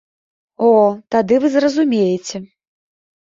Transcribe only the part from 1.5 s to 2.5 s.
зразумееце.